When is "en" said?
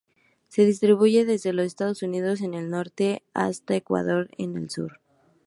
2.41-2.55, 4.39-4.57